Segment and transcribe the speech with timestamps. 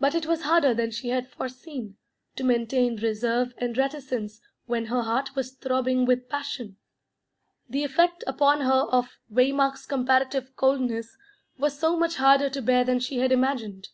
[0.00, 1.98] But it was harder than she had foreseen,
[2.36, 6.78] to maintain reserve and reticence when her heart was throbbing with passion;
[7.68, 11.18] the effect upon her of Waymark's comparative coldness
[11.58, 13.88] was so much harder to bear than she had imagined.